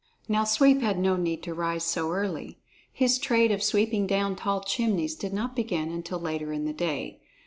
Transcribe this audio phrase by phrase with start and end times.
[0.27, 2.57] Now Sweep had no need to rise so early.
[2.91, 7.19] His trade of sweeping down tall chimneys did not begin until later in the day.